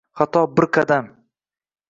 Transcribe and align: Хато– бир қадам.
Хато– 0.19 0.41
бир 0.61 0.67
қадам. 0.79 1.13